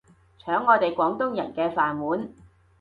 [0.43, 2.31] 搶我哋廣東人嘅飯碗